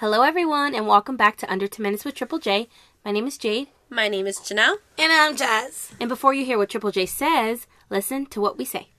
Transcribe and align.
Hello, 0.00 0.22
everyone, 0.22 0.76
and 0.76 0.86
welcome 0.86 1.16
back 1.16 1.36
to 1.38 1.50
Under 1.50 1.66
10 1.66 1.82
Minutes 1.82 2.04
with 2.04 2.14
Triple 2.14 2.38
Jay. 2.38 2.68
My 3.04 3.10
name 3.10 3.26
is 3.26 3.36
Jade, 3.36 3.66
My 3.90 4.06
name 4.06 4.28
is 4.28 4.38
Janelle. 4.38 4.76
And 4.96 5.12
I'm 5.12 5.36
Jazz. 5.36 5.90
and 5.98 6.08
before 6.08 6.32
you 6.32 6.44
hear 6.44 6.56
what 6.56 6.68
Triple 6.70 6.92
Jay 6.92 7.04
says, 7.04 7.66
listen 7.90 8.26
to 8.26 8.40
what 8.40 8.56
we 8.56 8.64
say. 8.64 8.90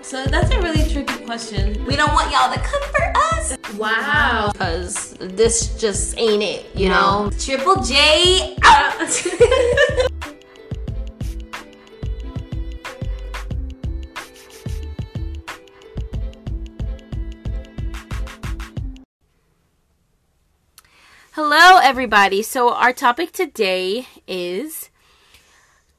So 0.00 0.24
that's 0.24 0.50
a 0.50 0.60
really 0.62 0.88
tricky 0.90 1.24
question. 1.26 1.84
We 1.84 1.94
don't 1.94 2.12
want 2.14 2.30
y'all 2.32 2.52
to 2.52 2.60
come 2.60 2.82
for 2.90 3.12
us. 3.34 3.56
Wow. 3.76 4.50
Because 4.52 5.12
this 5.20 5.78
just 5.78 6.16
ain't 6.18 6.42
it, 6.42 6.74
you 6.74 6.88
know? 6.88 7.30
Triple 7.38 7.82
Jay. 7.82 8.56
out. 8.62 9.26
Hello, 21.54 21.78
everybody. 21.82 22.42
So, 22.42 22.72
our 22.72 22.94
topic 22.94 23.30
today 23.30 24.06
is 24.26 24.88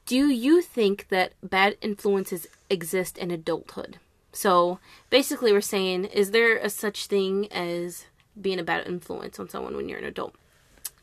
Do 0.04 0.28
you 0.28 0.60
think 0.60 1.06
that 1.10 1.32
bad 1.44 1.76
influences 1.80 2.48
exist 2.68 3.16
in 3.16 3.30
adulthood? 3.30 3.98
So, 4.32 4.80
basically, 5.10 5.52
we're 5.52 5.60
saying, 5.60 6.06
is 6.06 6.32
there 6.32 6.56
a 6.56 6.68
such 6.68 7.06
thing 7.06 7.46
as 7.52 8.06
being 8.38 8.58
a 8.58 8.64
bad 8.64 8.88
influence 8.88 9.38
on 9.38 9.48
someone 9.48 9.76
when 9.76 9.88
you're 9.88 10.00
an 10.00 10.04
adult? 10.04 10.34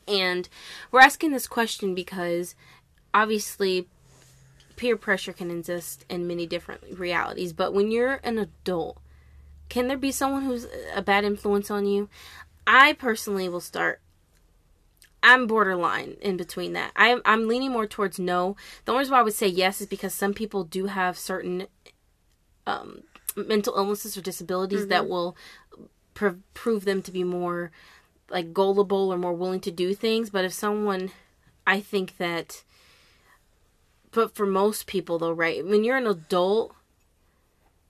And 0.05 0.49
we're 0.91 0.99
asking 0.99 1.31
this 1.31 1.47
question 1.47 1.95
because 1.95 2.53
obviously 3.13 3.87
peer 4.75 4.97
pressure 4.97 5.31
can 5.31 5.49
exist 5.49 6.03
in 6.09 6.27
many 6.27 6.45
different 6.45 6.99
realities, 6.99 7.53
but 7.53 7.73
when 7.73 7.89
you're 7.89 8.19
an 8.21 8.37
adult, 8.37 8.97
can 9.69 9.87
there 9.87 9.97
be 9.97 10.11
someone 10.11 10.43
who's 10.43 10.67
a 10.93 11.01
bad 11.01 11.23
influence 11.23 11.71
on 11.71 11.85
you? 11.85 12.09
I 12.67 12.91
personally 12.91 13.47
will 13.47 13.61
start 13.61 14.01
I'm 15.23 15.47
borderline 15.47 16.17
in 16.21 16.37
between 16.37 16.73
that. 16.73 16.91
I'm 16.95 17.21
I'm 17.25 17.47
leaning 17.47 17.71
more 17.71 17.85
towards 17.85 18.19
no. 18.19 18.55
The 18.85 18.91
only 18.91 19.01
reason 19.01 19.13
why 19.13 19.19
I 19.19 19.23
would 19.23 19.33
say 19.33 19.47
yes 19.47 19.81
is 19.81 19.87
because 19.87 20.13
some 20.13 20.33
people 20.33 20.63
do 20.63 20.87
have 20.87 21.17
certain 21.17 21.67
um, 22.65 23.03
mental 23.35 23.75
illnesses 23.75 24.17
or 24.17 24.21
disabilities 24.21 24.87
that 24.87 25.07
will 25.07 25.35
pr- 26.13 26.29
prove 26.53 26.85
them 26.85 27.01
to 27.03 27.11
be 27.11 27.23
more 27.23 27.71
like 28.29 28.53
gullible 28.53 29.11
or 29.13 29.17
more 29.17 29.33
willing 29.33 29.59
to 29.61 29.71
do 29.71 29.93
things. 29.93 30.29
But 30.29 30.45
if 30.45 30.53
someone, 30.53 31.11
I 31.67 31.79
think 31.79 32.17
that. 32.17 32.63
But 34.11 34.35
for 34.35 34.45
most 34.45 34.87
people, 34.87 35.19
though, 35.19 35.31
right? 35.31 35.65
When 35.65 35.83
you're 35.83 35.97
an 35.97 36.07
adult, 36.07 36.75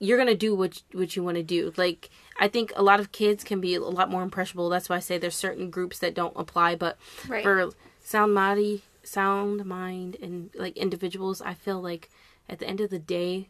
you're 0.02 0.18
gonna 0.18 0.34
do 0.34 0.52
what 0.52 0.82
what 0.92 1.14
you 1.14 1.22
want 1.22 1.36
to 1.36 1.44
do. 1.44 1.72
Like 1.76 2.10
I 2.36 2.48
think 2.48 2.72
a 2.74 2.82
lot 2.82 2.98
of 2.98 3.12
kids 3.12 3.44
can 3.44 3.60
be 3.60 3.76
a 3.76 3.80
lot 3.80 4.10
more 4.10 4.22
impressionable. 4.24 4.68
That's 4.68 4.88
why 4.88 4.96
I 4.96 4.98
say 4.98 5.16
there's 5.16 5.36
certain 5.36 5.70
groups 5.70 6.00
that 6.00 6.12
don't 6.12 6.32
apply. 6.34 6.74
But 6.74 6.98
Right. 7.28 7.44
for 7.44 7.70
sound 8.02 8.34
body, 8.34 8.82
sound 9.04 9.64
mind, 9.64 10.16
and 10.20 10.50
like 10.56 10.76
individuals, 10.76 11.40
I 11.40 11.54
feel 11.54 11.80
like 11.80 12.10
at 12.48 12.58
the 12.58 12.66
end 12.66 12.80
of 12.80 12.90
the 12.90 12.98
day, 12.98 13.48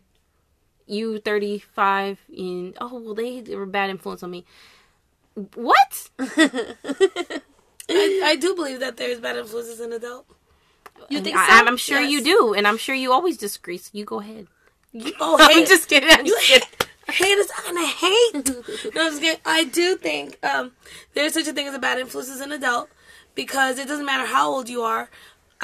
you 0.87 1.19
35 1.19 2.19
and 2.37 2.77
oh 2.83 3.01
well 3.01 3.15
they, 3.15 3.41
they 3.41 3.57
were 3.57 3.65
bad 3.65 3.89
influence 3.89 4.23
on 4.23 4.31
me. 4.31 4.45
What? 5.55 6.11
I, 6.19 7.41
I 7.89 8.37
do 8.39 8.55
believe 8.55 8.81
that 8.81 8.99
there's 8.99 9.21
bad 9.21 9.39
influences 9.39 9.81
in 9.81 9.91
adult. 9.95 10.27
You 11.09 11.23
think 11.23 11.37
I, 11.37 11.61
so? 11.61 11.67
I'm 11.67 11.79
sure 11.79 12.01
you 12.01 12.23
do, 12.23 12.53
and 12.53 12.69
I'm 12.69 12.77
sure 12.77 12.95
you 12.95 13.11
always 13.11 13.39
disagree. 13.39 13.79
So 13.79 13.89
you 13.95 14.05
go 14.05 14.21
ahead. 14.21 14.49
Oh, 15.21 15.37
I'm 15.41 15.51
hate, 15.59 15.69
just 15.69 15.89
kidding. 15.89 16.11
I'm 16.11 16.27
you 16.27 16.35
just 16.35 16.47
kidding. 16.47 16.69
haters 17.09 17.49
are 17.51 17.63
gonna 17.65 17.87
hate. 17.87 18.35
no, 18.95 19.07
I'm 19.07 19.11
just 19.11 19.21
kidding. 19.21 19.41
I 19.45 19.65
do 19.65 19.97
think 19.97 20.39
um, 20.45 20.73
there's 21.15 21.35
such 21.35 21.47
a 21.49 21.53
thing 21.53 21.67
as 21.67 21.75
a 21.75 21.79
bad 21.79 21.99
influence 21.99 22.31
as 22.31 22.41
an 22.41 22.53
adult 22.53 22.89
because 23.35 23.79
it 23.79 23.89
doesn't 23.89 24.07
matter 24.07 24.27
how 24.27 24.51
old 24.51 24.69
you 24.69 24.83
are. 24.83 25.11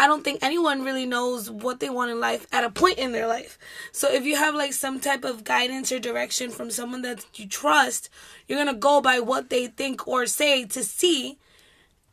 I 0.01 0.06
don't 0.06 0.23
think 0.23 0.39
anyone 0.43 0.84
really 0.84 1.06
knows 1.06 1.50
what 1.50 1.81
they 1.81 1.91
want 1.91 2.12
in 2.12 2.21
life 2.21 2.47
at 2.53 2.62
a 2.62 2.71
point 2.71 2.99
in 2.99 3.11
their 3.11 3.27
life. 3.27 3.59
So 3.91 4.09
if 4.11 4.25
you 4.25 4.37
have 4.37 4.55
like 4.55 4.72
some 4.72 5.00
type 5.00 5.25
of 5.25 5.43
guidance 5.43 5.91
or 5.91 5.99
direction 5.99 6.50
from 6.50 6.71
someone 6.71 7.03
that 7.03 7.27
you 7.34 7.49
trust, 7.49 8.09
you're 8.47 8.59
gonna 8.65 8.78
go 8.78 9.00
by 9.00 9.19
what 9.19 9.50
they 9.50 9.66
think 9.66 10.06
or 10.06 10.27
say 10.27 10.65
to 10.66 10.84
see 10.84 11.39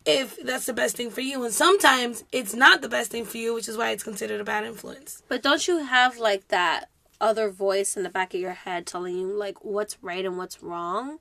if 0.03 0.35
that's 0.43 0.65
the 0.65 0.73
best 0.73 0.97
thing 0.97 1.11
for 1.11 1.21
you. 1.21 1.43
And 1.43 1.53
sometimes 1.53 2.23
it's 2.31 2.55
not 2.55 2.81
the 2.81 2.89
best 2.89 3.11
thing 3.11 3.23
for 3.23 3.37
you, 3.37 3.53
which 3.53 3.67
is 3.67 3.77
why 3.77 3.91
it's 3.91 4.03
considered 4.03 4.41
a 4.41 4.43
bad 4.43 4.63
influence. 4.63 5.21
But 5.27 5.43
don't 5.43 5.67
you 5.67 5.77
have 5.85 6.17
like 6.17 6.47
that 6.47 6.89
other 7.21 7.49
voice 7.49 7.95
in 7.97 8.03
the 8.03 8.09
back 8.09 8.33
of 8.33 8.39
your 8.39 8.51
head 8.53 8.85
telling 8.85 9.15
you 9.17 9.27
like 9.27 9.63
what's 9.63 9.97
right 10.01 10.25
and 10.25 10.37
what's 10.37 10.61
wrong? 10.61 11.19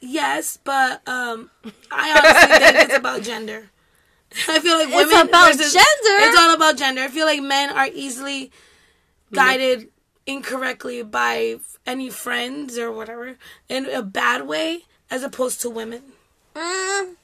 Yes, 0.00 0.58
but 0.62 1.06
um, 1.08 1.50
I 1.92 2.10
honestly 2.10 2.58
think 2.72 2.88
it's 2.88 2.96
about 2.98 3.22
gender. 3.32 3.70
I 4.48 4.60
feel 4.60 4.78
like 4.78 4.88
It's 4.88 4.96
women 4.96 5.28
about 5.28 5.54
versus- 5.54 5.72
gender? 5.72 6.24
It's 6.28 6.38
all 6.38 6.54
about 6.54 6.76
gender. 6.76 7.02
I 7.02 7.08
feel 7.08 7.26
like 7.26 7.42
men 7.42 7.70
are 7.70 7.88
easily 7.92 8.50
guided 9.32 9.88
incorrectly 10.26 11.02
by 11.02 11.56
any 11.86 12.08
friends 12.10 12.78
or 12.78 12.92
whatever 12.92 13.36
in 13.68 13.86
a 13.86 14.02
bad 14.02 14.46
way, 14.46 14.84
as 15.10 15.22
opposed 15.22 15.60
to 15.62 15.70
women. 15.70 16.02
Mm, 16.54 17.14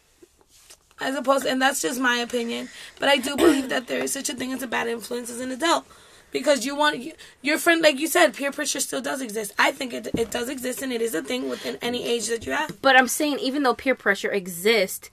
As 1.01 1.15
opposed, 1.15 1.47
and 1.47 1.61
that's 1.63 1.81
just 1.83 2.01
my 2.01 2.17
opinion. 2.19 2.69
But 2.99 3.09
I 3.09 3.17
do 3.19 3.37
believe 3.37 3.69
that 3.69 3.87
there 3.87 4.03
is 4.03 4.13
such 4.13 4.29
a 4.29 4.35
thing 4.35 4.53
as 4.53 4.63
a 4.63 4.67
bad 4.67 4.89
influence 4.89 5.31
as 5.31 5.41
an 5.41 5.51
adult. 5.51 5.87
Because 6.33 6.67
you 6.67 6.77
want 6.77 6.99
you, 6.99 7.13
your 7.41 7.59
friend, 7.59 7.81
like 7.81 7.99
you 7.99 8.07
said, 8.07 8.35
peer 8.35 8.53
pressure 8.53 8.81
still 8.81 9.01
does 9.01 9.23
exist. 9.23 9.53
I 9.59 9.71
think 9.71 9.95
it, 9.95 10.09
it 10.19 10.31
does 10.31 10.49
exist, 10.49 10.83
and 10.83 10.93
it 10.93 11.01
is 11.01 11.15
a 11.15 11.23
thing 11.23 11.49
within 11.49 11.79
any 11.81 12.05
age 12.05 12.27
that 12.27 12.45
you 12.47 12.53
have. 12.53 12.83
But 12.83 12.97
I'm 12.97 13.09
saying 13.09 13.39
even 13.39 13.63
though 13.63 13.75
peer 13.75 13.95
pressure 13.95 14.31
exists, 14.31 15.11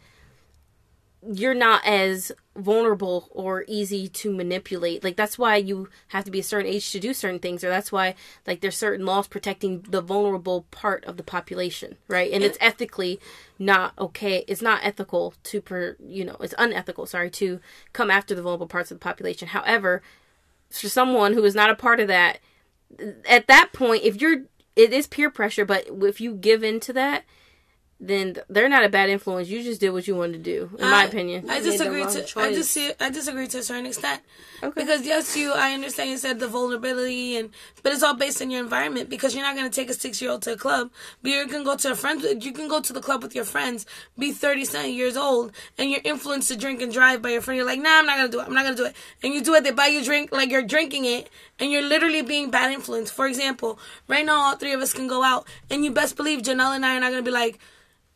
you're 1.31 1.53
not 1.53 1.85
as 1.85 2.31
vulnerable 2.55 3.29
or 3.31 3.63
easy 3.67 4.07
to 4.07 4.31
manipulate. 4.31 5.03
Like 5.03 5.15
that's 5.15 5.37
why 5.37 5.55
you 5.55 5.89
have 6.09 6.23
to 6.25 6.31
be 6.31 6.39
a 6.39 6.43
certain 6.43 6.71
age 6.71 6.91
to 6.91 6.99
do 6.99 7.13
certain 7.13 7.39
things, 7.39 7.63
or 7.63 7.69
that's 7.69 7.91
why 7.91 8.15
like 8.45 8.61
there's 8.61 8.77
certain 8.77 9.05
laws 9.05 9.27
protecting 9.27 9.85
the 9.87 10.01
vulnerable 10.01 10.65
part 10.71 11.05
of 11.05 11.17
the 11.17 11.23
population, 11.23 11.97
right? 12.07 12.31
And 12.31 12.43
it's 12.43 12.57
ethically 12.59 13.19
not 13.57 13.93
okay. 13.97 14.43
It's 14.47 14.61
not 14.61 14.81
ethical 14.83 15.33
to 15.43 15.61
per 15.61 15.95
you 16.03 16.25
know 16.25 16.37
it's 16.41 16.55
unethical. 16.57 17.05
Sorry 17.05 17.29
to 17.31 17.59
come 17.93 18.11
after 18.11 18.35
the 18.35 18.41
vulnerable 18.41 18.67
parts 18.67 18.91
of 18.91 18.99
the 18.99 19.03
population. 19.03 19.49
However, 19.49 20.01
for 20.79 20.89
someone 20.89 21.33
who 21.33 21.43
is 21.43 21.55
not 21.55 21.69
a 21.69 21.75
part 21.75 21.99
of 21.99 22.07
that, 22.07 22.39
at 23.27 23.47
that 23.47 23.71
point, 23.73 24.03
if 24.03 24.21
you're 24.21 24.43
it 24.75 24.91
is 24.91 25.07
peer 25.07 25.29
pressure, 25.29 25.65
but 25.65 25.87
if 25.87 26.19
you 26.19 26.33
give 26.33 26.63
in 26.63 26.79
to 26.81 26.93
that, 26.93 27.23
then 28.07 28.35
they're 28.49 28.67
not 28.67 28.83
a 28.83 28.89
bad 28.89 29.09
influence. 29.09 29.47
You 29.47 29.63
just 29.63 29.79
did 29.79 29.91
what 29.91 30.07
you 30.07 30.15
wanted 30.15 30.33
to 30.33 30.39
do, 30.39 30.69
in 30.77 30.89
my 30.89 31.05
opinion. 31.05 31.49
I 31.49 31.61
disagree 31.61 32.01
wrong 32.01 32.11
to 32.11 32.19
I 32.19 32.25
choice. 32.25 32.55
just 32.55 32.71
see 32.71 32.91
I 32.99 33.09
disagree 33.09 33.47
to 33.47 33.59
a 33.59 33.63
certain 33.63 33.85
extent. 33.85 34.21
Okay. 34.61 34.81
Because 34.81 35.05
yes, 35.05 35.37
you 35.37 35.53
I 35.53 35.73
understand 35.73 36.09
you 36.09 36.17
said 36.17 36.39
the 36.39 36.47
vulnerability 36.47 37.37
and 37.37 37.49
but 37.81 37.93
it's 37.93 38.03
all 38.03 38.13
based 38.13 38.41
on 38.41 38.51
your 38.51 38.61
environment 38.61 39.09
because 39.09 39.33
you're 39.33 39.43
not 39.43 39.55
gonna 39.55 39.69
take 39.69 39.89
a 39.89 39.93
six 39.93 40.21
year 40.21 40.31
old 40.31 40.41
to 40.43 40.53
a 40.53 40.57
club, 40.57 40.91
but 41.21 41.31
you 41.31 41.47
can 41.47 41.63
go 41.63 41.77
to 41.77 41.91
a 41.91 41.95
friend 41.95 42.21
you 42.43 42.51
can 42.51 42.67
go 42.67 42.81
to 42.81 42.91
the 42.91 43.01
club 43.01 43.23
with 43.23 43.35
your 43.35 43.45
friends, 43.45 43.85
be 44.19 44.31
thirty 44.33 44.65
something 44.65 44.93
years 44.93 45.15
old, 45.15 45.53
and 45.77 45.89
you're 45.89 46.01
influenced 46.03 46.49
to 46.49 46.57
drink 46.57 46.81
and 46.81 46.91
drive 46.91 47.21
by 47.21 47.29
your 47.29 47.41
friend. 47.41 47.57
You're 47.57 47.65
like, 47.65 47.79
nah, 47.79 47.99
I'm 47.99 48.05
not 48.05 48.17
gonna 48.17 48.29
do 48.29 48.41
it. 48.41 48.47
I'm 48.47 48.53
not 48.53 48.65
gonna 48.65 48.75
do 48.75 48.85
it. 48.85 48.95
And 49.23 49.33
you 49.33 49.41
do 49.41 49.53
it, 49.55 49.63
they 49.63 49.71
buy 49.71 49.87
you 49.87 50.03
drink 50.03 50.31
like 50.33 50.51
you're 50.51 50.61
drinking 50.61 51.05
it 51.05 51.29
and 51.57 51.71
you're 51.71 51.81
literally 51.81 52.21
being 52.21 52.51
bad 52.51 52.71
influence. 52.71 53.09
For 53.11 53.27
example, 53.27 53.79
right 54.09 54.25
now 54.25 54.41
all 54.41 54.55
three 54.57 54.73
of 54.73 54.81
us 54.81 54.93
can 54.93 55.07
go 55.07 55.23
out 55.23 55.47
and 55.69 55.85
you 55.85 55.91
best 55.91 56.17
believe 56.17 56.41
Janelle 56.41 56.75
and 56.75 56.85
I 56.85 56.97
are 56.97 56.99
not 56.99 57.11
gonna 57.11 57.21
be 57.21 57.31
like, 57.31 57.59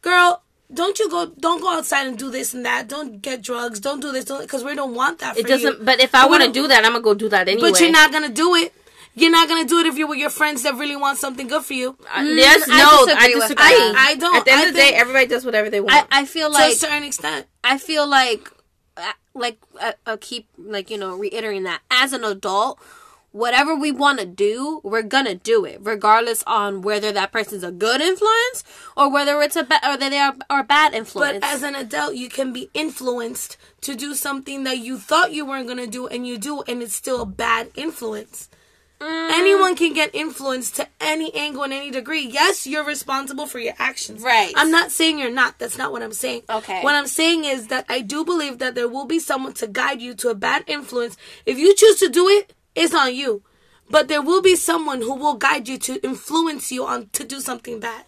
Girl, 0.08 0.42
don't 0.74 0.98
you 1.00 1.10
go 1.10 1.26
don't 1.26 1.62
go 1.62 1.70
outside 1.78 2.08
and 2.08 2.18
do 2.18 2.30
this 2.32 2.54
and 2.54 2.66
that. 2.66 2.88
Don't 2.88 3.22
get 3.22 3.42
drugs. 3.42 3.80
Don't 3.80 4.00
do 4.00 4.12
this. 4.12 4.26
Don't 4.26 4.42
because 4.42 4.64
we 4.64 4.74
don't 4.76 4.96
want 4.96 5.20
that. 5.20 5.34
For 5.34 5.40
it 5.42 5.48
doesn't. 5.48 5.80
You. 5.80 5.86
But 5.86 6.00
if 6.00 6.16
I 6.16 6.26
want 6.28 6.44
to 6.44 6.52
don't- 6.52 6.70
that, 6.70 6.86
I'm 6.86 6.94
gonna 6.94 7.04
go 7.04 7.14
do 7.14 7.30
that 7.30 7.48
anyway. 7.50 7.72
But 7.72 7.82
you're 7.82 7.92
not 7.92 8.12
gonna 8.12 8.30
do 8.30 8.56
it. 8.56 8.74
You're 9.16 9.32
not 9.32 9.50
gonna 9.50 9.66
do 9.66 9.80
it 9.80 9.86
if 9.88 9.98
you're 9.98 10.08
with 10.08 10.20
your 10.20 10.30
friends 10.30 10.62
that 10.64 10.76
really 10.76 10.96
want 10.96 11.18
something 11.18 11.48
good 11.48 11.64
for 11.66 11.74
you. 11.74 11.98
Uh, 12.16 12.22
yes, 12.22 12.68
I 12.70 12.78
no, 12.78 13.06
disagree 13.06 13.34
I 13.34 13.36
with 13.36 13.42
disagree. 13.44 13.56
that. 13.66 14.06
I 14.10 14.16
don't. 14.16 14.36
At 14.38 14.46
the 14.46 14.52
end 14.52 14.62
I 14.62 14.68
of 14.68 14.74
the 14.74 14.80
day, 14.80 14.92
everybody 14.94 15.26
does 15.26 15.44
whatever 15.44 15.70
they 15.70 15.82
want. 15.82 16.08
I, 16.12 16.22
I 16.22 16.26
feel 16.26 16.52
like 16.52 16.68
To 16.70 16.72
a 16.74 16.76
certain 16.76 17.04
extent. 17.04 17.48
I 17.64 17.78
feel 17.80 18.08
like 18.08 18.50
uh, 18.96 19.12
like 19.34 19.58
I, 19.82 19.96
I 20.06 20.16
keep 20.18 20.48
like 20.58 20.90
you 20.92 20.98
know 20.98 21.16
reiterating 21.18 21.64
that 21.64 21.82
as 21.92 22.14
an 22.14 22.24
adult 22.24 22.80
whatever 23.32 23.76
we 23.76 23.92
want 23.92 24.20
to 24.20 24.26
do 24.26 24.82
we're 24.84 25.04
gonna 25.04 25.36
do 25.36 25.66
it 25.66 25.80
regardless 25.82 26.44
on 26.48 26.82
whether 26.82 27.12
that 27.12 27.32
person's 27.32 27.64
a 27.64 27.72
good 27.72 28.02
influence 28.02 28.64
or 28.96 29.12
whether 29.12 29.42
it's 29.42 29.56
a 29.56 29.64
bad 29.64 29.82
or 29.84 29.98
that 29.98 30.10
they 30.10 30.18
are, 30.18 30.36
are 30.50 30.62
a 30.62 30.64
bad 30.64 30.94
influence 30.94 31.40
But 31.40 31.44
as 31.44 31.64
an 31.64 31.76
adult, 31.76 32.16
you 32.16 32.30
can 32.30 32.54
be 32.54 32.70
influenced 32.74 33.58
to 33.82 33.96
do 33.96 34.16
something 34.16 34.64
that 34.64 34.80
you 34.80 34.98
thought 34.98 35.32
you 35.34 35.46
weren't 35.46 35.68
gonna 35.68 35.88
do, 35.88 36.08
and 36.08 36.28
you 36.28 36.38
do, 36.38 36.62
and 36.68 36.82
it's 36.82 36.96
still 36.96 37.22
a 37.22 37.26
bad 37.26 37.70
influence. 37.76 38.50
Mm. 39.00 39.30
Anyone 39.30 39.76
can 39.76 39.94
get 39.94 40.16
influenced 40.16 40.76
to 40.78 40.88
any 41.00 41.34
angle 41.36 41.64
and 41.64 41.72
any 41.72 41.92
degree. 41.92 42.28
Yes, 42.28 42.66
you're 42.66 42.84
responsible 42.84 43.46
for 43.46 43.60
your 43.60 43.76
actions. 43.78 44.24
Right. 44.24 44.52
I'm 44.56 44.72
not 44.72 44.92
saying 44.92 45.20
you're 45.20 45.30
not. 45.30 45.60
That's 45.60 45.78
not 45.78 45.92
what 45.92 46.02
I'm 46.02 46.14
saying. 46.14 46.44
Okay. 46.50 46.82
What 46.82 46.96
I'm 46.96 47.06
saying 47.06 47.46
is 47.46 47.68
that 47.68 47.86
I 47.90 48.02
do 48.02 48.26
believe 48.26 48.58
that 48.58 48.74
there 48.74 48.88
will 48.88 49.06
be 49.06 49.20
someone 49.20 49.54
to 49.54 49.68
guide 49.68 50.02
you 50.02 50.16
to 50.16 50.30
a 50.30 50.36
bad 50.36 50.64
influence. 50.66 51.16
If 51.46 51.60
you 51.60 51.76
choose 51.76 52.00
to 52.00 52.10
do 52.10 52.28
it, 52.28 52.54
it's 52.78 52.94
on 52.94 53.14
you. 53.14 53.42
But 53.90 54.08
there 54.08 54.22
will 54.22 54.42
be 54.42 54.56
someone 54.56 55.02
who 55.02 55.16
will 55.16 55.36
guide 55.36 55.68
you 55.68 55.78
to 55.80 56.04
influence 56.04 56.72
you 56.72 56.86
on 56.86 57.10
to 57.14 57.24
do 57.24 57.40
something 57.40 57.80
bad. 57.80 58.06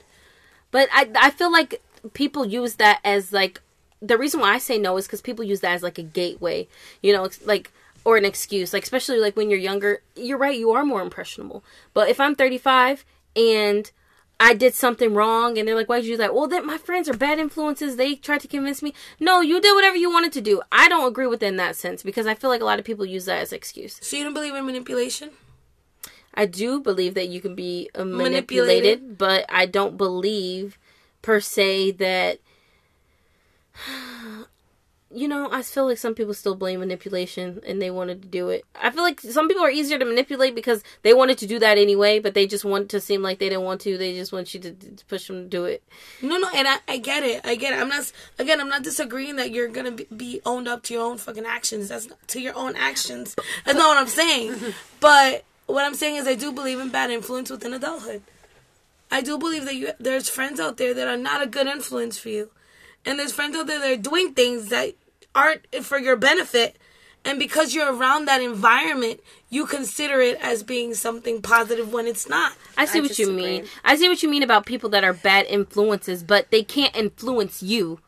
But 0.71 0.89
I 0.92 1.10
I 1.16 1.30
feel 1.31 1.51
like 1.51 1.81
people 2.13 2.45
use 2.45 2.75
that 2.75 3.00
as 3.04 3.33
like 3.33 3.62
the 4.01 4.18
reason 4.18 4.39
why 4.39 4.54
I 4.54 4.57
say 4.60 4.77
no 4.77 4.98
is 4.98 5.07
because 5.07 5.21
people 5.21 5.44
use 5.44 5.62
that 5.62 5.74
as 5.74 5.83
like 5.83 5.98
a 5.98 6.04
gateway, 6.04 6.68
you 7.01 7.13
know, 7.13 7.30
like 7.45 7.71
or 8.06 8.18
an 8.18 8.25
excuse. 8.25 8.74
Like 8.74 8.83
especially 8.83 9.19
like 9.19 9.36
when 9.36 9.50
you're 9.50 9.60
younger, 9.60 10.01
you're 10.16 10.38
right, 10.38 10.57
you 10.57 10.72
are 10.72 10.86
more 10.86 11.01
impressionable. 11.01 11.63
But 11.94 12.10
if 12.10 12.19
I'm 12.19 12.36
35 12.36 13.06
and 13.36 13.89
I 14.41 14.53
did 14.53 14.74
something 14.74 15.13
wrong, 15.13 15.57
and 15.57 15.68
they're 15.68 15.75
like, 15.75 15.89
"Why 15.89 15.97
did 16.00 16.06
you 16.07 16.13
do 16.13 16.18
that?" 16.19 16.33
Well, 16.33 16.47
that 16.47 16.63
my 16.65 16.77
friends 16.77 17.09
are 17.09 17.13
bad 17.18 17.39
influences. 17.39 17.95
They 17.97 18.15
tried 18.15 18.39
to 18.41 18.47
convince 18.47 18.81
me. 18.81 18.94
No, 19.19 19.41
you 19.41 19.59
did 19.59 19.75
whatever 19.75 19.97
you 19.97 20.09
wanted 20.09 20.31
to 20.33 20.41
do. 20.41 20.62
I 20.71 20.88
don't 20.88 21.07
agree 21.07 21.27
with 21.27 21.44
it 21.44 21.47
in 21.47 21.57
that 21.57 21.75
sense 21.75 22.03
because 22.03 22.25
I 22.25 22.36
feel 22.36 22.50
like 22.50 22.62
a 22.62 22.65
lot 22.65 22.80
of 22.80 22.86
people 22.86 23.06
use 23.06 23.25
that 23.25 23.41
as 23.41 23.51
excuse. 23.51 23.97
So 24.01 24.15
you 24.15 24.24
don't 24.24 24.33
believe 24.33 24.56
in 24.56 24.65
manipulation? 24.65 25.31
I 26.33 26.45
do 26.45 26.80
believe 26.80 27.15
that 27.15 27.27
you 27.27 27.41
can 27.41 27.53
be 27.56 27.89
uh, 27.95 28.06
manipulated, 28.06 29.01
Manipulated. 29.01 29.18
but 29.18 29.45
I 29.50 29.65
don't 29.65 29.97
believe 29.97 30.77
per 31.21 31.39
se 31.41 31.91
that. 31.91 32.39
You 35.11 35.27
know, 35.27 35.50
I 35.51 35.63
feel 35.63 35.88
like 35.88 35.97
some 35.97 36.13
people 36.13 36.35
still 36.35 36.53
blame 36.53 36.81
manipulation 36.81 37.61
and 37.65 37.81
they 37.81 37.89
wanted 37.89 38.21
to 38.21 38.27
do 38.27 38.50
it. 38.50 38.63
I 38.79 38.91
feel 38.91 39.01
like 39.01 39.19
some 39.19 39.47
people 39.47 39.63
are 39.63 39.69
easier 39.71 39.97
to 39.97 40.06
manipulate 40.06 40.53
because 40.53 40.83
they 41.01 41.15
wanted 41.15 41.39
to 41.39 41.47
do 41.47 41.57
that 41.59 41.79
anyway, 41.79 42.19
but 42.19 42.35
they 42.35 42.45
just 42.45 42.63
want 42.63 42.89
to 42.89 43.01
seem 43.01 43.23
like 43.23 43.39
they 43.39 43.50
didn't 43.50 43.63
want 43.63 43.81
to. 43.81 43.97
They 43.97 44.13
just 44.13 44.31
want 44.31 44.53
you 44.53 44.59
to, 44.59 44.71
to 44.71 45.06
push 45.06 45.25
them 45.25 45.44
to 45.44 45.50
do 45.50 45.65
it. 45.65 45.81
No, 46.21 46.38
no, 46.38 46.47
and 46.53 46.67
I, 46.67 46.77
I 46.88 46.97
get 46.97 47.23
it. 47.23 47.41
I 47.44 47.56
get 47.56 47.73
it. 47.73 47.81
I'm 47.81 47.89
not 47.89 48.11
again. 48.38 48.61
I'm 48.61 48.69
not 48.69 48.83
disagreeing 48.83 49.38
that 49.38 49.50
you're 49.50 49.67
gonna 49.67 49.91
be, 49.91 50.06
be 50.15 50.41
owned 50.45 50.67
up 50.67 50.83
to 50.83 50.94
your 50.94 51.03
own 51.03 51.17
fucking 51.17 51.45
actions. 51.45 51.89
That's 51.89 52.07
not, 52.07 52.27
to 52.27 52.39
your 52.39 52.55
own 52.55 52.75
actions. 52.75 53.35
That's 53.65 53.77
not 53.77 53.88
what 53.88 53.97
I'm 53.97 54.07
saying. 54.07 54.55
But 55.00 55.45
what 55.65 55.85
I'm 55.85 55.94
saying 55.94 56.17
is, 56.17 56.27
I 56.27 56.35
do 56.35 56.51
believe 56.51 56.77
in 56.79 56.89
bad 56.89 57.09
influence 57.09 57.50
within 57.50 57.73
adulthood. 57.73 58.21
I 59.12 59.21
do 59.21 59.38
believe 59.38 59.65
that 59.65 59.75
you 59.75 59.91
there's 60.00 60.29
friends 60.29 60.59
out 60.59 60.77
there 60.77 60.94
that 60.94 61.07
are 61.07 61.17
not 61.17 61.41
a 61.41 61.47
good 61.47 61.67
influence 61.67 62.17
for 62.17 62.29
you, 62.29 62.50
and 63.05 63.17
there's 63.17 63.31
friends 63.31 63.55
out 63.55 63.67
there 63.67 63.79
that 63.79 63.91
are 63.91 64.01
doing 64.01 64.33
things 64.33 64.69
that 64.69 64.95
aren't 65.35 65.65
for 65.83 65.97
your 65.97 66.15
benefit. 66.15 66.77
And 67.25 67.37
because 67.37 67.73
you're 67.75 67.93
around 67.93 68.25
that 68.25 68.41
environment, 68.41 69.19
you 69.49 69.65
consider 69.65 70.21
it 70.21 70.37
as 70.41 70.63
being 70.63 70.93
something 70.93 71.41
positive 71.41 71.91
when 71.91 72.07
it's 72.07 72.29
not. 72.29 72.53
I 72.77 72.85
see 72.85 72.99
I 72.99 73.01
what 73.01 73.19
you 73.19 73.31
mean. 73.31 73.65
I 73.83 73.97
see 73.97 74.07
what 74.07 74.23
you 74.23 74.29
mean 74.29 74.41
about 74.43 74.65
people 74.65 74.89
that 74.91 75.03
are 75.03 75.11
bad 75.13 75.45
influences, 75.47 76.23
but 76.23 76.49
they 76.49 76.63
can't 76.63 76.95
influence 76.95 77.61
you 77.61 77.99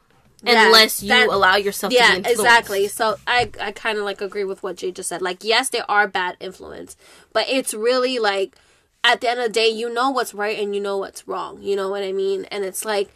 Yeah, 0.43 0.65
unless 0.67 1.03
you 1.03 1.09
that- 1.09 1.27
allow 1.27 1.57
yourself 1.57 1.91
to 1.91 1.97
yeah 1.97 2.11
be 2.11 2.17
influenced. 2.19 2.41
exactly 2.41 2.87
so 2.87 3.17
i 3.27 3.51
i 3.59 3.71
kind 3.73 3.97
of 3.99 4.05
like 4.05 4.21
agree 4.21 4.43
with 4.43 4.63
what 4.63 4.75
jay 4.77 4.91
just 4.91 5.09
said 5.09 5.21
like 5.21 5.43
yes 5.43 5.69
there 5.69 5.85
are 5.91 6.07
bad 6.07 6.35
influence 6.39 6.95
but 7.31 7.45
it's 7.47 7.75
really 7.75 8.17
like 8.17 8.55
at 9.03 9.21
the 9.21 9.29
end 9.29 9.39
of 9.39 9.45
the 9.45 9.51
day 9.51 9.67
you 9.67 9.87
know 9.93 10.09
what's 10.09 10.33
right 10.33 10.57
and 10.57 10.73
you 10.73 10.81
know 10.81 10.97
what's 10.97 11.27
wrong 11.27 11.61
you 11.61 11.75
know 11.75 11.89
what 11.89 12.01
i 12.03 12.11
mean 12.11 12.45
and 12.45 12.65
it's 12.65 12.83
like 12.85 13.13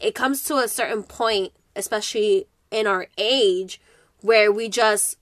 it 0.00 0.14
comes 0.14 0.44
to 0.44 0.56
a 0.56 0.66
certain 0.66 1.02
point 1.02 1.52
especially 1.76 2.46
in 2.72 2.86
our 2.86 3.06
age 3.18 3.80
where 4.20 4.50
we 4.50 4.68
just 4.68 5.16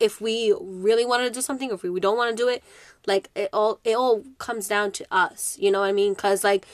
if 0.00 0.20
we 0.20 0.54
really 0.60 1.04
want 1.04 1.22
to 1.24 1.30
do 1.30 1.40
something 1.40 1.70
or 1.70 1.74
if 1.74 1.82
we 1.82 2.00
don't 2.00 2.16
want 2.16 2.30
to 2.30 2.36
do 2.36 2.48
it 2.48 2.62
like 3.06 3.30
it 3.34 3.48
all 3.52 3.80
it 3.84 3.96
all 3.96 4.22
comes 4.38 4.68
down 4.68 4.90
to 4.92 5.06
us 5.10 5.56
you 5.58 5.70
know 5.70 5.80
what 5.80 5.88
i 5.88 5.92
mean 5.92 6.12
because 6.12 6.44
like 6.44 6.66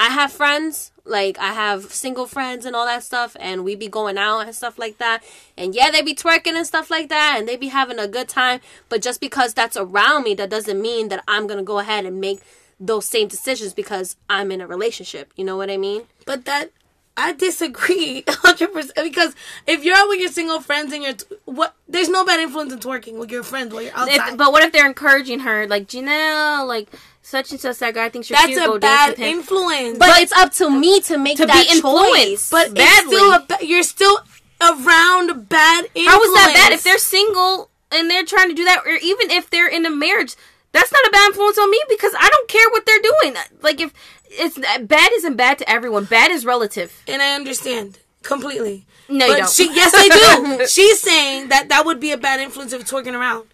I 0.00 0.10
have 0.10 0.32
friends, 0.32 0.92
like 1.04 1.38
I 1.40 1.52
have 1.52 1.92
single 1.92 2.26
friends 2.26 2.64
and 2.64 2.76
all 2.76 2.86
that 2.86 3.02
stuff, 3.02 3.36
and 3.40 3.64
we 3.64 3.74
be 3.74 3.88
going 3.88 4.16
out 4.16 4.40
and 4.40 4.54
stuff 4.54 4.78
like 4.78 4.98
that. 4.98 5.24
And 5.56 5.74
yeah, 5.74 5.90
they 5.90 6.02
be 6.02 6.14
twerking 6.14 6.54
and 6.54 6.66
stuff 6.66 6.88
like 6.88 7.08
that, 7.08 7.36
and 7.36 7.48
they 7.48 7.56
be 7.56 7.68
having 7.68 7.98
a 7.98 8.06
good 8.06 8.28
time. 8.28 8.60
But 8.88 9.02
just 9.02 9.20
because 9.20 9.54
that's 9.54 9.76
around 9.76 10.22
me, 10.22 10.34
that 10.34 10.50
doesn't 10.50 10.80
mean 10.80 11.08
that 11.08 11.24
I'm 11.26 11.48
gonna 11.48 11.64
go 11.64 11.80
ahead 11.80 12.04
and 12.04 12.20
make 12.20 12.40
those 12.78 13.06
same 13.06 13.26
decisions 13.26 13.74
because 13.74 14.16
I'm 14.30 14.52
in 14.52 14.60
a 14.60 14.68
relationship. 14.68 15.32
You 15.34 15.44
know 15.44 15.56
what 15.56 15.68
I 15.68 15.76
mean? 15.76 16.04
But 16.24 16.44
that 16.44 16.70
I 17.18 17.32
disagree 17.32 18.22
100% 18.26 19.02
because 19.02 19.34
if 19.66 19.84
you're 19.84 19.96
out 19.96 20.08
with 20.08 20.20
your 20.20 20.30
single 20.30 20.60
friends 20.60 20.92
and 20.92 21.02
you're 21.02 21.12
t- 21.14 21.26
what 21.44 21.74
there's 21.88 22.08
no 22.08 22.24
bad 22.24 22.40
influence 22.40 22.72
in 22.72 22.78
twerking 22.78 23.18
with 23.18 23.30
your 23.30 23.42
friends 23.42 23.72
while 23.74 23.82
you're 23.82 23.96
outside. 23.96 24.32
If, 24.32 24.36
but 24.38 24.52
what 24.52 24.62
if 24.62 24.72
they're 24.72 24.86
encouraging 24.86 25.40
her, 25.40 25.66
like 25.66 25.88
Janelle, 25.88 26.66
like 26.66 26.88
such 27.22 27.50
and 27.50 27.60
such 27.60 27.78
that 27.78 27.94
guy 27.94 28.08
thinks 28.08 28.30
you're 28.30 28.36
That's 28.38 28.48
cute, 28.48 28.62
a 28.62 28.66
go 28.66 28.78
dance 28.78 28.82
bad 28.96 29.08
with 29.10 29.18
him. 29.18 29.38
influence. 29.38 29.98
But, 29.98 30.20
it's 30.22 30.32
up 30.32 30.52
to 30.54 30.70
me 30.70 31.00
to 31.02 31.18
make 31.18 31.36
to 31.38 31.46
that 31.46 31.66
be 31.66 31.72
influenced. 31.76 32.14
choice. 32.14 32.50
but 32.50 32.74
badly. 32.74 33.16
still 33.16 33.32
a 33.32 33.44
ba- 33.46 33.58
you're 33.66 33.82
still 33.82 34.18
around 34.60 35.48
bad 35.48 35.84
influence. 35.94 36.08
How 36.08 36.22
is 36.22 36.32
that 36.34 36.52
bad? 36.54 36.72
If 36.72 36.82
they're 36.84 36.98
single 36.98 37.70
and 37.90 38.10
they're 38.10 38.24
trying 38.24 38.48
to 38.48 38.54
do 38.54 38.64
that, 38.64 38.82
or 38.86 38.92
even 38.92 39.30
if 39.30 39.50
they're 39.50 39.68
in 39.68 39.84
a 39.86 39.90
marriage, 39.90 40.34
that's 40.78 40.92
not 40.92 41.06
a 41.06 41.10
bad 41.10 41.26
influence 41.28 41.58
on 41.58 41.70
me 41.70 41.80
because 41.88 42.14
I 42.18 42.28
don't 42.28 42.48
care 42.48 42.68
what 42.70 42.86
they're 42.86 43.02
doing. 43.02 43.34
Like 43.62 43.80
if 43.80 43.92
it's 44.30 44.58
bad 44.58 45.10
isn't 45.14 45.36
bad 45.36 45.58
to 45.58 45.68
everyone. 45.70 46.04
Bad 46.04 46.30
is 46.30 46.44
relative. 46.44 47.02
and 47.06 47.22
I 47.22 47.34
understand 47.34 47.98
completely. 48.22 48.86
No, 49.08 49.26
but 49.26 49.32
you 49.32 49.38
don't. 49.38 49.50
She, 49.50 49.74
yes, 49.74 49.92
I 49.96 50.56
do. 50.58 50.66
She's 50.68 51.00
saying 51.00 51.48
that 51.48 51.70
that 51.70 51.86
would 51.86 51.98
be 51.98 52.12
a 52.12 52.18
bad 52.18 52.40
influence 52.40 52.72
if 52.72 52.84
twerking 52.84 53.14
around. 53.14 53.46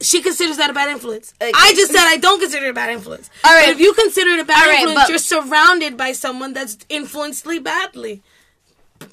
She 0.00 0.20
considers 0.20 0.58
that 0.58 0.68
a 0.68 0.74
bad 0.74 0.90
influence. 0.90 1.32
I 1.40 1.72
just 1.74 1.90
said 1.90 2.04
I 2.04 2.18
don't 2.18 2.38
consider 2.38 2.66
it 2.66 2.70
a 2.70 2.74
bad 2.74 2.90
influence. 2.90 3.30
All 3.44 3.54
right. 3.54 3.66
But 3.66 3.74
if 3.76 3.80
you 3.80 3.94
consider 3.94 4.30
it 4.30 4.40
a 4.40 4.44
bad 4.44 4.68
All 4.68 4.74
influence, 4.74 5.08
you're 5.08 5.18
surrounded 5.18 5.96
by 5.96 6.12
someone 6.12 6.52
that's 6.52 6.76
influencedly 6.90 7.60
badly. 7.60 8.22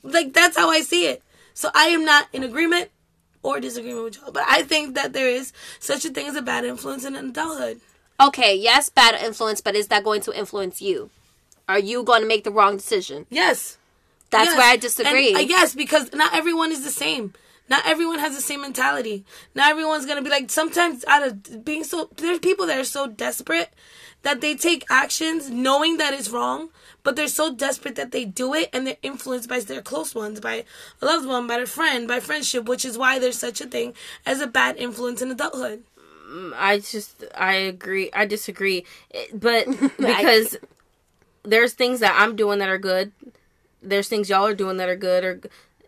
Like 0.01 0.33
that's 0.33 0.57
how 0.57 0.69
I 0.69 0.81
see 0.81 1.07
it. 1.07 1.23
So 1.53 1.69
I 1.73 1.85
am 1.85 2.03
not 2.03 2.27
in 2.33 2.43
agreement 2.43 2.89
or 3.43 3.59
disagreement 3.59 4.05
with 4.05 4.17
y'all, 4.17 4.31
but 4.31 4.43
I 4.47 4.63
think 4.63 4.95
that 4.95 5.13
there 5.13 5.27
is 5.29 5.51
such 5.79 6.05
a 6.05 6.09
thing 6.09 6.27
as 6.27 6.35
a 6.35 6.41
bad 6.41 6.63
influence 6.65 7.03
in 7.05 7.15
adulthood. 7.15 7.81
okay, 8.19 8.55
yes, 8.55 8.89
bad 8.89 9.21
influence, 9.23 9.59
but 9.61 9.75
is 9.75 9.87
that 9.89 10.03
going 10.03 10.21
to 10.21 10.37
influence 10.37 10.81
you? 10.81 11.09
Are 11.67 11.79
you 11.79 12.03
going 12.03 12.21
to 12.21 12.27
make 12.27 12.43
the 12.43 12.51
wrong 12.51 12.77
decision? 12.77 13.25
Yes. 13.29 13.77
That's 14.31 14.49
Yes. 14.49 14.57
where 14.57 14.67
I 14.71 14.77
disagree. 14.77 15.27
And, 15.29 15.37
uh, 15.37 15.41
yes, 15.41 15.75
because 15.75 16.11
not 16.13 16.33
everyone 16.33 16.71
is 16.71 16.83
the 16.83 16.89
same. 16.89 17.33
Not 17.69 17.85
everyone 17.85 18.19
has 18.19 18.35
the 18.35 18.41
same 18.41 18.61
mentality. 18.61 19.25
Not 19.55 19.71
everyone's 19.71 20.05
gonna 20.05 20.21
be 20.21 20.29
like. 20.29 20.49
Sometimes 20.49 21.05
out 21.07 21.25
of 21.25 21.63
being 21.63 21.83
so, 21.83 22.09
there's 22.17 22.39
people 22.39 22.65
that 22.67 22.77
are 22.77 22.83
so 22.83 23.07
desperate 23.07 23.73
that 24.23 24.41
they 24.41 24.55
take 24.55 24.85
actions 24.89 25.49
knowing 25.49 25.97
that 25.97 26.13
it's 26.13 26.29
wrong, 26.29 26.69
but 27.03 27.15
they're 27.15 27.27
so 27.27 27.53
desperate 27.53 27.95
that 27.95 28.11
they 28.11 28.25
do 28.25 28.53
it, 28.53 28.69
and 28.73 28.85
they're 28.85 28.97
influenced 29.01 29.49
by 29.49 29.59
their 29.59 29.81
close 29.81 30.13
ones, 30.15 30.39
by 30.39 30.65
a 31.01 31.05
loved 31.05 31.25
one, 31.27 31.47
by 31.47 31.55
a 31.55 31.65
friend, 31.65 32.07
by 32.07 32.19
friendship, 32.19 32.65
which 32.65 32.85
is 32.85 32.97
why 32.97 33.19
there's 33.19 33.37
such 33.37 33.61
a 33.61 33.65
thing 33.65 33.93
as 34.25 34.41
a 34.41 34.47
bad 34.47 34.77
influence 34.77 35.21
in 35.21 35.31
adulthood. 35.31 35.83
I 36.55 36.79
just 36.79 37.23
I 37.35 37.53
agree. 37.55 38.09
I 38.13 38.25
disagree, 38.25 38.85
but 39.33 39.67
because 39.97 40.57
there's 41.43 41.73
things 41.73 41.99
that 41.99 42.15
I'm 42.17 42.35
doing 42.35 42.59
that 42.59 42.69
are 42.69 42.77
good. 42.77 43.11
There's 43.81 44.07
things 44.07 44.29
y'all 44.29 44.45
are 44.45 44.55
doing 44.55 44.77
that 44.77 44.89
are 44.89 44.95
good, 44.95 45.23
or 45.23 45.41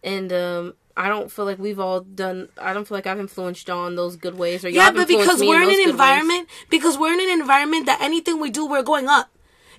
and 0.04 0.32
um. 0.32 0.74
I 0.98 1.10
don't 1.10 1.30
feel 1.32 1.44
like 1.46 1.60
we've 1.60 1.80
all 1.80 2.00
done. 2.02 2.48
I 2.58 2.74
don't 2.74 2.88
feel 2.88 2.98
like 2.98 3.06
I've 3.08 3.20
influenced 3.20 3.68
y'all 3.68 3.88
in 3.88 3.96
those 3.96 4.16
good 4.16 4.38
ways, 4.38 4.64
or 4.64 4.70
Yeah, 4.70 4.92
but 4.92 5.08
because 5.08 5.42
we're 5.42 5.62
in 5.62 5.68
those 5.68 5.70
an 5.70 5.75
good 5.75 5.86
ways. 5.86 5.90
environment, 5.90 6.50
because 6.70 6.98
we're 6.98 7.12
in 7.14 7.20
an 7.20 7.40
environment 7.42 7.86
that 7.88 8.02
anything 8.02 8.40
we 8.40 8.50
do, 8.50 8.66
we're 8.66 8.84
going 8.84 9.08
up. 9.08 9.30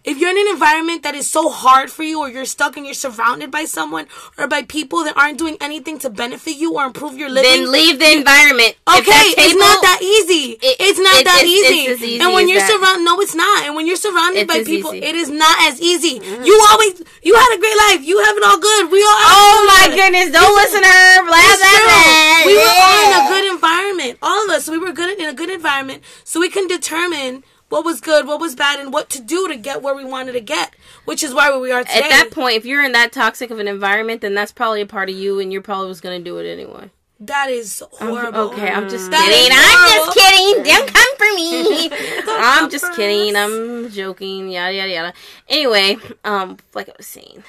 If 0.06 0.18
you're 0.18 0.30
in 0.30 0.38
an 0.38 0.46
environment 0.54 1.02
that 1.02 1.16
is 1.16 1.28
so 1.28 1.50
hard 1.50 1.90
for 1.90 2.04
you, 2.04 2.20
or 2.20 2.28
you're 2.30 2.44
stuck 2.46 2.76
and 2.76 2.86
you're 2.86 2.94
surrounded 2.94 3.50
by 3.50 3.64
someone 3.64 4.06
or 4.38 4.46
by 4.46 4.62
people 4.62 5.02
that 5.02 5.16
aren't 5.16 5.36
doing 5.36 5.56
anything 5.60 5.98
to 5.98 6.08
benefit 6.10 6.54
you 6.56 6.74
or 6.78 6.84
improve 6.86 7.18
your 7.18 7.28
living, 7.28 7.50
Then 7.64 7.72
leave 7.72 7.98
the 7.98 8.10
environment. 8.14 8.76
Okay, 8.86 9.02
that 9.34 9.34
it's 9.50 9.58
not 9.58 9.82
that 9.82 9.98
easy. 10.00 10.44
It- 10.62 10.76
it's 10.78 11.00
not 11.00 11.16
it- 11.20 11.24
that 11.26 11.42
it's- 11.42 11.50
easy. 11.50 11.80
it's 11.90 12.00
as 12.00 12.08
easy 12.08 12.20
And 12.22 12.32
when 12.32 12.48
you're 12.48 12.62
surrounded, 12.64 13.02
no, 13.02 13.18
it's 13.20 13.34
not. 13.34 13.64
And 13.66 13.74
when 13.74 13.86
you're 13.88 13.96
surrounded 14.08 14.42
It's 14.46 14.52
by 14.54 14.62
people, 14.62 14.94
easy. 14.94 15.04
it 15.10 15.14
is 15.16 15.28
not 15.28 15.56
as 15.68 15.80
easy. 15.80 16.20
Mm-hmm. 16.20 16.44
You 16.44 16.54
always, 16.70 17.02
you 17.26 17.34
had 17.34 17.50
a 17.56 17.58
great 17.58 17.76
life. 17.90 18.00
You 18.06 18.16
have 18.22 18.36
it 18.36 18.44
all 18.44 18.58
good. 18.58 18.90
We 18.94 19.02
all. 19.02 19.18
Oh 19.42 19.58
my 19.74 19.84
goodness! 19.96 20.30
Don't 20.30 20.54
listen 20.54 20.82
to 20.82 20.88
her. 20.88 21.26
Blah 21.26 21.36
It's 21.50 21.58
blah 21.58 21.78
true. 21.78 21.86
blah. 21.90 22.46
We 22.46 22.54
were 22.54 22.74
all 22.78 22.98
in 23.06 23.12
a 23.18 23.28
good 23.34 23.44
environment. 23.54 24.18
All 24.22 24.44
of 24.44 24.50
us. 24.54 24.68
We 24.70 24.78
were 24.78 24.92
good 24.92 25.18
in 25.18 25.26
a 25.28 25.34
good 25.34 25.50
environment, 25.50 26.02
so 26.22 26.38
we 26.38 26.48
can 26.48 26.68
determine 26.68 27.42
what 27.68 27.84
was 27.84 28.00
good, 28.00 28.26
what 28.26 28.40
was 28.40 28.54
bad, 28.54 28.78
and 28.80 28.92
what 28.92 29.10
to 29.10 29.20
do 29.20 29.48
to 29.48 29.56
get 29.56 29.82
where 29.82 29.94
we 29.94 30.04
wanted 30.04 30.32
to 30.32 30.40
get. 30.40 30.74
Which 31.04 31.22
is 31.22 31.34
why 31.34 31.56
we 31.56 31.72
are 31.72 31.82
today. 31.82 32.00
At 32.04 32.10
that 32.10 32.30
point, 32.30 32.56
if 32.56 32.64
you're 32.64 32.84
in 32.84 32.92
that 32.92 33.12
toxic 33.12 33.50
of 33.50 33.58
an 33.58 33.68
environment, 33.68 34.20
then 34.20 34.34
that's 34.34 34.52
probably 34.52 34.80
a 34.80 34.86
part 34.86 35.08
of 35.10 35.16
you, 35.16 35.40
and 35.40 35.52
you're 35.52 35.62
probably 35.62 35.88
was 35.88 36.00
gonna 36.00 36.20
do 36.20 36.38
it 36.38 36.50
anyway. 36.50 36.90
that 37.20 37.48
is 37.50 37.82
horrible. 37.92 38.50
Okay, 38.52 38.70
I'm 38.70 38.88
just 38.88 39.10
That 39.10 39.24
kidding. 39.24 39.52
I'm 39.52 39.90
just 39.94 40.18
kidding. 40.18 40.64
Don't 40.64 40.94
come 40.94 41.16
for 41.16 41.34
me. 41.34 41.90
I'm 42.28 42.70
just 42.70 42.92
kidding. 42.94 43.34
I'm 43.36 43.90
joking. 43.90 44.50
Yada 44.50 44.74
yada 44.74 44.90
yada. 44.92 45.12
Anyway, 45.48 45.96
um, 46.24 46.58
like 46.74 46.88
I 46.88 46.92
was 46.96 47.06
saying, 47.06 47.42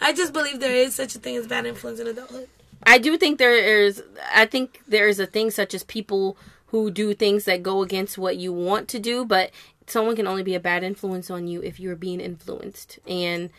I 0.00 0.12
just 0.12 0.32
believe 0.32 0.60
there 0.60 0.74
is 0.74 0.94
such 0.94 1.14
a 1.14 1.18
thing 1.18 1.36
as 1.36 1.46
bad 1.46 1.66
influence 1.66 1.98
in 2.00 2.06
adulthood. 2.06 2.48
I 2.84 2.98
do 2.98 3.16
think 3.16 3.38
there 3.38 3.54
is. 3.54 4.02
I 4.34 4.46
think 4.46 4.80
there 4.88 5.08
is 5.08 5.18
a 5.20 5.26
thing 5.26 5.50
such 5.50 5.72
as 5.74 5.82
people 5.84 6.36
who 6.72 6.90
do 6.90 7.14
things 7.14 7.44
that 7.44 7.62
go 7.62 7.82
against 7.82 8.18
what 8.18 8.38
you 8.38 8.52
want 8.52 8.88
to 8.88 8.98
do, 8.98 9.24
but 9.24 9.50
someone 9.86 10.16
can 10.16 10.26
only 10.26 10.42
be 10.42 10.54
a 10.54 10.60
bad 10.60 10.82
influence 10.82 11.30
on 11.30 11.46
you 11.46 11.62
if 11.62 11.78
you're 11.78 11.94
being 11.94 12.18
influenced, 12.18 12.98
and 13.06 13.50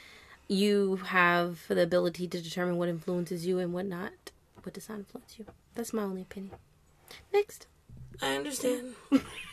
you 0.48 0.98
have 0.98 1.60
the 1.68 1.82
ability 1.82 2.28
to 2.28 2.42
determine 2.42 2.78
what 2.78 2.90
influences 2.90 3.46
you 3.46 3.60
and 3.60 3.72
what 3.72 3.86
not, 3.86 4.12
what 4.64 4.74
does 4.74 4.90
not 4.90 4.98
influence 4.98 5.36
you. 5.38 5.46
That's 5.76 5.94
my 5.94 6.04
only 6.04 6.24
opinion. 6.24 6.56
Next. 7.32 7.68
I 8.22 8.36
understand, 8.36 8.96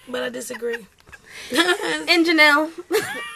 but 0.08 0.22
I 0.22 0.28
disagree. 0.28 0.76
And 1.52 2.26
Janelle, 2.26 2.70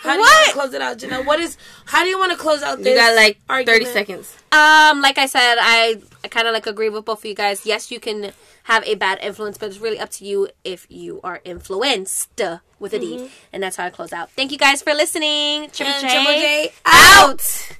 How 0.02 0.12
do 0.14 0.18
you 0.18 0.20
want 0.20 0.46
to 0.46 0.52
close 0.52 0.74
it 0.74 0.82
out, 0.82 0.98
Janelle? 0.98 1.24
What 1.24 1.38
is? 1.40 1.56
How 1.86 2.02
do 2.02 2.08
you 2.08 2.18
want 2.18 2.32
to 2.32 2.38
close 2.38 2.62
out 2.62 2.78
this? 2.78 2.88
you 2.88 2.94
got 2.96 3.14
like 3.14 3.38
argument? 3.48 3.84
thirty 3.84 3.92
seconds. 3.92 4.36
Um, 4.52 5.00
like 5.00 5.16
I 5.16 5.26
said, 5.26 5.56
I, 5.60 6.02
I 6.24 6.28
kind 6.28 6.46
of 6.48 6.52
like 6.52 6.66
agree 6.66 6.88
with 6.88 7.04
both 7.04 7.20
of 7.20 7.24
you 7.24 7.34
guys. 7.34 7.64
Yes, 7.64 7.90
you 7.90 8.00
can 8.00 8.32
have 8.64 8.84
a 8.84 8.96
bad 8.96 9.18
influence, 9.22 9.58
but 9.58 9.66
it's 9.70 9.78
really 9.78 9.98
up 9.98 10.10
to 10.10 10.24
you 10.24 10.48
if 10.64 10.86
you 10.90 11.20
are 11.22 11.40
influenced 11.44 12.40
uh, 12.40 12.58
with 12.78 12.92
a 12.94 12.98
D. 12.98 13.30
And 13.52 13.62
that's 13.62 13.76
how 13.76 13.86
I 13.86 13.90
close 13.90 14.12
out. 14.12 14.30
Thank 14.32 14.50
you 14.52 14.58
guys 14.58 14.82
for 14.82 14.92
listening. 14.92 15.70
Triple 15.70 15.94
And 15.94 16.02
J, 16.02 16.08
Triple 16.14 16.32
Jay 16.34 16.72
out. 16.84 17.78